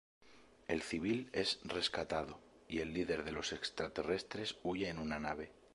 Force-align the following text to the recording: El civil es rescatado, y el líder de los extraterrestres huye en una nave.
El 0.67 0.81
civil 0.81 1.29
es 1.31 1.59
rescatado, 1.63 2.39
y 2.67 2.79
el 2.79 2.91
líder 2.91 3.23
de 3.23 3.31
los 3.33 3.53
extraterrestres 3.53 4.55
huye 4.63 4.89
en 4.89 4.97
una 4.97 5.19
nave. 5.19 5.51